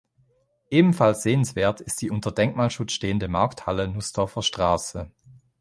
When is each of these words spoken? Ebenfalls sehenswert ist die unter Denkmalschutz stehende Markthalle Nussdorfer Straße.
Ebenfalls 0.71 1.21
sehenswert 1.21 1.79
ist 1.79 2.01
die 2.01 2.09
unter 2.09 2.31
Denkmalschutz 2.31 2.91
stehende 2.93 3.27
Markthalle 3.27 3.87
Nussdorfer 3.87 4.41
Straße. 4.41 5.11